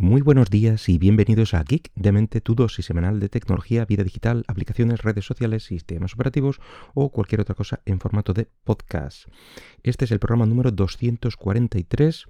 [0.00, 4.04] Muy buenos días y bienvenidos a Geek de Mente, tu dosis semanal de tecnología, vida
[4.04, 6.60] digital, aplicaciones, redes sociales, sistemas operativos
[6.94, 9.26] o cualquier otra cosa en formato de podcast.
[9.82, 12.26] Este es el programa número 243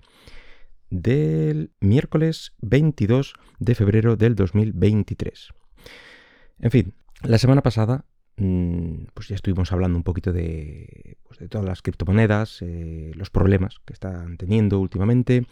[0.89, 5.53] del miércoles 22 de febrero del 2023.
[6.61, 8.07] En fin, la semana pasada
[9.15, 13.93] pues ya estuvimos hablando un poquito de, pues todas las criptomonedas, eh, los problemas que
[13.93, 15.45] están teniendo últimamente,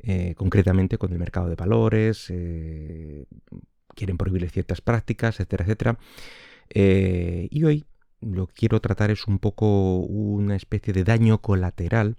[0.00, 3.26] eh, concretamente con el mercado de valores, eh,
[3.94, 5.98] quieren prohibir ciertas prácticas, etcétera, etcétera.
[6.72, 7.84] y hoy
[8.20, 12.16] lo que quiero tratar es un poco una especie de daño colateral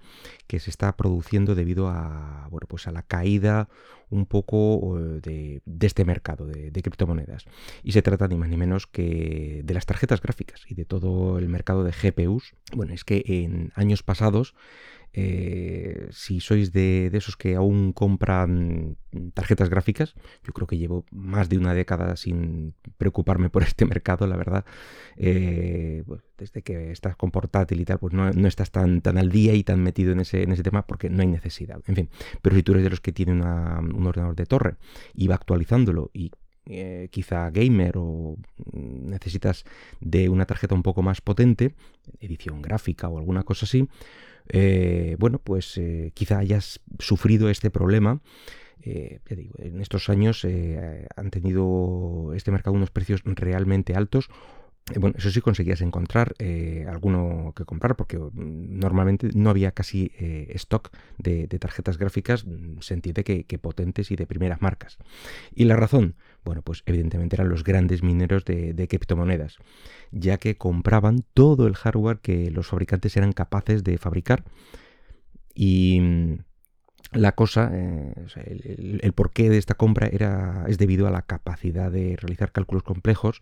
[0.47, 3.69] que se está produciendo debido a, bueno, pues a la caída
[4.09, 7.45] un poco de, este mercado de, de, criptomonedas.
[7.83, 11.37] Y se trata ni más ni menos que de las tarjetas gráficas y de todo
[11.37, 12.53] el mercado de GPUs.
[12.75, 14.53] Bueno, es que en años pasados
[15.13, 18.97] eh, si sois de, esos que aún compran
[19.33, 24.25] tarjetas gráficas, yo creo que llevo más de una década sin preocuparme por este mercado,
[24.27, 24.65] la verdad.
[25.17, 29.29] Eh, pues, desde que estás con portátil y tal, pues no, estás tan, tan al
[29.29, 31.81] día y tan metido en ese, en ese tema porque no hay necesidad.
[31.87, 32.09] En fin,
[32.41, 34.75] pero si tú eres de los que tiene un ordenador de torre
[35.13, 36.31] y va actualizándolo y
[36.65, 38.37] eh, quizá gamer o
[38.73, 39.63] necesitas
[39.99, 41.73] de una tarjeta un poco más potente,
[42.19, 43.87] edición gráfica o alguna cosa así,
[44.49, 48.21] eh, bueno, pues eh, quizá hayas sufrido este problema.
[48.83, 50.45] Eh, en estos años
[51.15, 54.27] han tenido este mercado unos precios realmente altos
[54.99, 56.33] bueno, eso sí conseguías encontrar
[56.89, 60.11] alguno que comprar porque mm, normalmente no había casi
[60.49, 64.97] stock de, tarjetas gráficas, mm, se entiende que, potentes y de primeras marcas.
[65.53, 66.15] ¿Y la razón?
[66.43, 69.57] Bueno, pues evidentemente eran los grandes mineros de, criptomonedas,
[70.11, 74.43] ya que compraban todo el hardware que los fabricantes eran capaces de fabricar
[75.53, 76.37] y mm,
[77.13, 78.13] la cosa, eh,
[79.01, 83.41] el, porqué de esta compra era, es debido a la capacidad de realizar cálculos complejos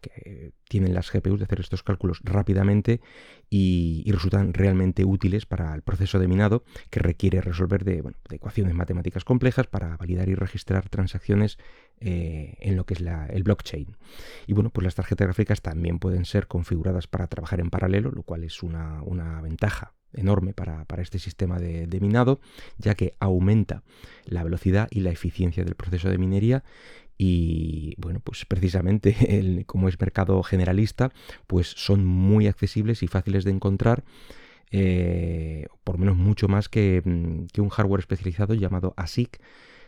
[0.00, 3.00] que tienen las GPUs de hacer estos cálculos rápidamente
[3.48, 9.24] y, resultan realmente útiles para el proceso de minado que requiere resolver de, ecuaciones matemáticas
[9.24, 11.58] complejas para validar y registrar transacciones
[12.00, 13.96] eh, en lo que es el blockchain.
[14.46, 18.22] Y bueno, pues las tarjetas gráficas también pueden ser configuradas para trabajar en paralelo, lo
[18.22, 19.02] cual es una,
[19.42, 22.40] ventaja enorme para, este sistema de, de, minado,
[22.78, 23.84] ya que aumenta
[24.24, 26.64] la velocidad y la eficiencia del proceso de minería
[27.22, 31.12] y bueno, pues precisamente como es mercado generalista,
[31.46, 34.04] pues son muy accesibles y fáciles de encontrar.
[34.70, 39.38] Eh, por menos mucho más que, mm, que, un hardware especializado llamado ASIC.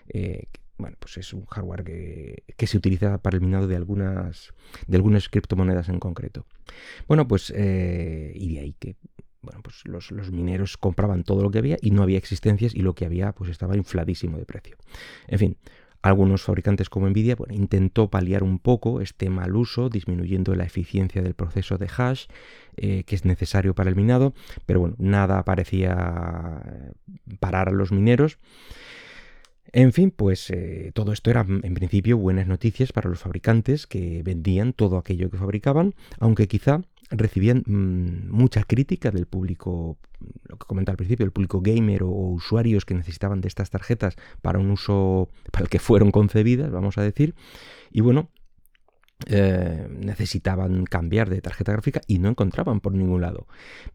[0.08, 0.44] Eh,
[0.76, 4.52] bueno, pues es un hardware que, que, se utiliza para el minado de algunas,
[4.86, 6.44] de algunas criptomonedas en concreto.
[7.08, 8.96] Bueno, pues eh, y de ahí que
[9.40, 12.82] bueno, pues los, los, mineros compraban todo lo que había y no había existencias y
[12.82, 14.76] lo que había pues estaba infladísimo de precio.
[15.26, 15.56] En fin,
[16.02, 21.22] algunos fabricantes como Nvidia bueno, intentó paliar un poco este mal uso, disminuyendo la eficiencia
[21.22, 22.26] del proceso de hash
[22.76, 24.34] eh, que es necesario para el minado,
[24.66, 26.62] pero bueno, nada parecía
[27.38, 28.38] parar a los mineros.
[29.72, 34.22] En fin, pues eh, todo esto era en principio buenas noticias para los fabricantes que
[34.22, 39.98] vendían todo aquello que fabricaban, aunque quizá recibían mm, mucha crítica del público,
[40.62, 44.58] que comentaba al principio, el público gamer o, usuarios que necesitaban de estas tarjetas para
[44.58, 47.34] un uso para el que fueron concebidas, vamos a decir.
[47.90, 48.30] Y bueno,
[49.26, 53.46] eh, necesitaban cambiar de tarjeta gráfica y no encontraban por ningún lado.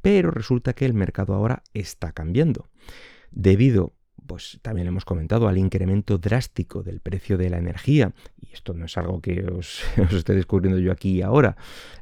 [0.01, 2.69] Pero resulta que el mercado ahora está cambiando.
[3.31, 3.93] Debido
[4.27, 8.85] pues también hemos comentado al incremento drástico del precio de la energía, y esto no
[8.85, 11.55] es algo que os, esté descubriendo yo aquí y ahora,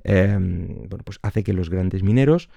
[0.04, 2.50] em, bueno, pues hace que los grandes mineros,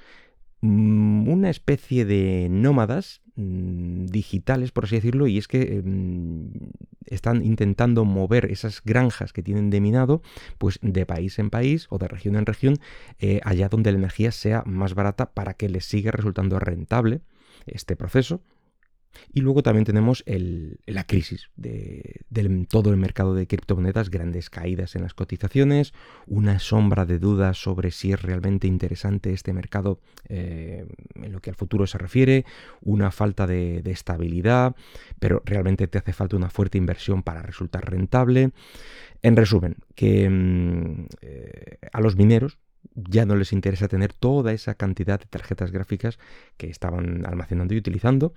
[0.61, 6.51] una especie de nómadas mm, digitales, por así decirlo, y es que em,
[7.07, 10.23] están intentando mover esas granjas que tienen de minado,
[10.59, 12.79] pues de país en país o de región en región,
[13.21, 17.21] eh, allá donde la energía sea más barata para que les siga resultando rentable
[17.67, 18.41] este proceso
[19.33, 22.23] y luego también tenemos la crisis de,
[22.69, 25.93] todo el mercado de criptomonedas, grandes caídas en las cotizaciones,
[26.27, 31.51] una sombra de dudas sobre si es realmente interesante este mercado eh, en lo que
[31.51, 32.45] al futuro se refiere,
[32.81, 34.77] una falta de, estabilidad,
[35.19, 38.51] pero realmente te hace falta una fuerte inversión para resultar rentable.
[39.23, 42.59] En resumen, que mm, eh, a los mineros
[42.95, 46.19] ya no les interesa tener toda esa cantidad de tarjetas gráficas
[46.57, 48.33] que estaban almacenando y utilizando.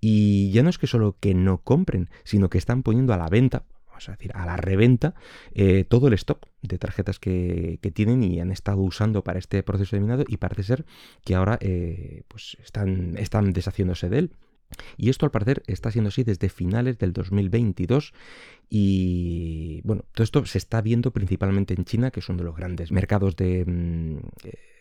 [0.00, 3.28] Y ya no es que solo que no compren, sino que están poniendo a la
[3.28, 5.14] venta, vamos a decir, a la reventa,
[5.52, 9.96] eh, todo el stock de tarjetas que, tienen y han estado usando para este proceso
[9.96, 10.86] de minado y parece ser
[11.24, 14.30] que ahora eh, pues están, están deshaciéndose de él.
[14.96, 18.12] Y esto al parecer está siendo así desde finales del 2022
[18.68, 22.56] y bueno, todo esto se está viendo principalmente en China, que es uno de los
[22.56, 24.18] grandes mercados de, mm,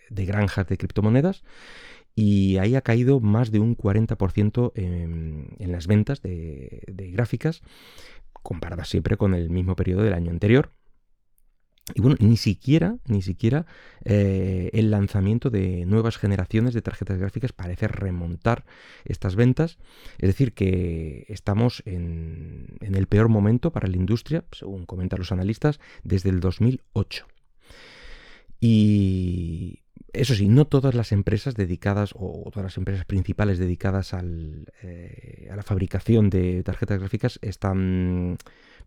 [0.10, 1.44] de granjas de criptomonedas
[2.16, 7.62] y ahí ha caído más de un 40% en, en, las ventas de, de, gráficas,
[8.34, 10.72] comparadas siempre con el mismo periodo del año anterior.
[11.96, 13.66] Y bueno, ni siquiera, ni siquiera
[14.04, 18.66] eh, el lanzamiento de nuevas generaciones de tarjetas gráficas parece remontar
[19.06, 19.78] estas ventas.
[20.18, 25.32] Es decir, que estamos en, en el peor momento para la industria, según comentan los
[25.32, 27.26] analistas, desde el 2008.
[28.60, 29.80] Y
[30.14, 35.50] eso sí, no todas las empresas dedicadas o todas las empresas principales dedicadas al, eh,
[35.52, 38.38] a la fabricación de tarjetas gráficas están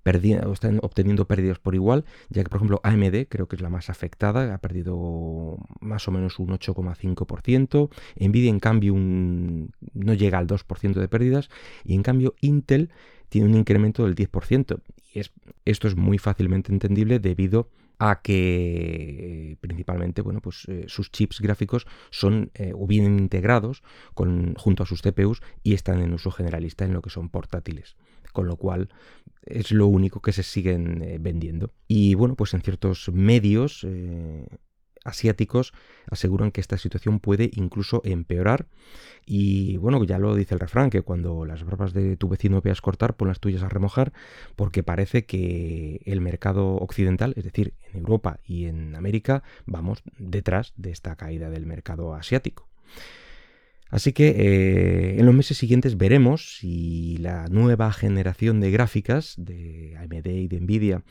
[0.03, 3.69] o están obteniendo pérdidas por igual, ya que por ejemplo AMD creo que es la
[3.69, 10.47] más afectada, ha perdido más o menos un 8,5%, Nvidia en cambio no llega al
[10.47, 11.51] 2% de pérdidas
[11.85, 12.91] y en cambio Intel
[13.29, 14.81] tiene un incremento del 10%.
[15.12, 15.33] Y es,
[15.65, 17.80] esto es muy fácilmente entendible debido a
[18.23, 23.82] que principalmente bueno, pues, eh, sus chips gráficos son eh, o vienen integrados
[24.14, 27.97] con, junto a sus CPUs y están en uso generalista en lo que son portátiles
[28.32, 28.88] con lo cual
[29.43, 31.73] es lo único que se siguen eh, vendiendo.
[31.88, 34.47] Y bueno, pues en ciertos medios eh,
[35.05, 35.73] asiáticos
[36.11, 38.67] aseguran que esta situación puede incluso empeorar.
[39.26, 42.81] Y bueno, ya lo dice el refrán, que cuando las barbas de tu vecino veas
[42.81, 44.12] cortar, pon las tuyas a remojar,
[44.56, 50.73] porque parece que el mercado occidental, es decir, en Europa y en América, vamos detrás
[50.76, 52.69] de esta caída del mercado asiático.
[53.91, 59.97] Así que eh, en los meses siguientes veremos si la nueva generación de gráficas de
[59.99, 61.02] AMD y de Nvidia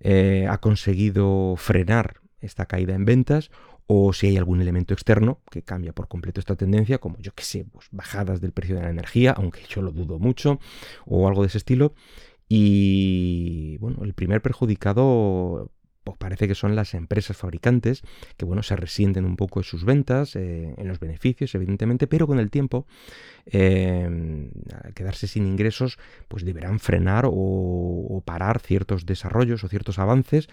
[0.00, 3.50] eh, ha conseguido frenar esta caída en ventas
[3.86, 7.42] o si hay algún elemento externo que cambia por completo esta tendencia, como yo que
[7.42, 10.60] sé, pues bajadas del precio de la energía, aunque yo lo dudo mucho,
[11.06, 11.94] o algo de ese estilo.
[12.48, 15.70] Y bueno, el primer perjudicado
[16.08, 18.02] pues parece que son las empresas fabricantes
[18.38, 22.26] que bueno, se resienten un poco en sus ventas, eh, en los beneficios, evidentemente, pero
[22.26, 22.86] con el tiempo,
[23.44, 24.48] eh,
[24.94, 25.98] quedarse sin ingresos,
[26.28, 30.48] pues deberán frenar o, parar ciertos desarrollos o ciertos avances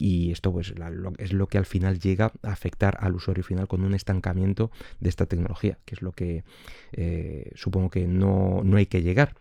[0.00, 0.74] y esto pues,
[1.18, 5.08] es lo que al final llega a afectar al usuario final con un estancamiento de
[5.08, 6.44] esta tecnología, que es lo que
[6.92, 9.34] eh, supongo que no, no hay que llegar.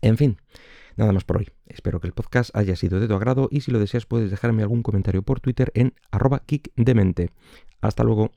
[0.00, 0.38] En fin,
[0.96, 1.48] Nada más por hoy.
[1.66, 4.62] Espero que el podcast haya sido de tu agrado y si lo deseas puedes dejarme
[4.62, 7.30] algún comentario por Twitter en arroba kickdemente.
[7.80, 8.32] Hasta luego.